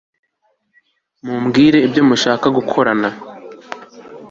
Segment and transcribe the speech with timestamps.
[1.25, 3.09] mumbwire ibyo mushaka gukorana